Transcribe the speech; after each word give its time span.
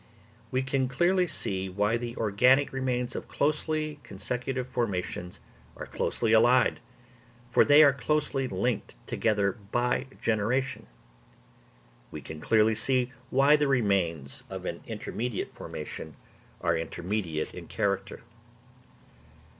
We 0.49 0.63
can 0.63 0.87
clearly 0.89 1.27
see 1.27 1.69
why 1.69 1.95
the 1.95 2.15
organic 2.17 2.73
remains 2.73 3.15
of 3.15 3.27
closely 3.27 3.99
consecutive 4.01 4.65
formations 4.67 5.39
are 5.77 5.85
closely 5.85 6.33
allied; 6.33 6.79
for 7.51 7.63
they 7.63 7.83
are 7.83 7.93
closely 7.93 8.47
linked 8.47 8.95
together 9.05 9.51
by 9.71 10.07
generation. 10.19 10.87
We 12.09 12.21
can 12.21 12.41
clearly 12.41 12.73
see 12.73 13.11
why 13.29 13.55
the 13.55 13.67
remains 13.67 14.43
of 14.49 14.65
an 14.65 14.81
intermediate 14.87 15.53
formation 15.53 16.15
are 16.61 16.75
intermediate 16.75 17.53
in 17.53 17.67
character. 17.67 18.23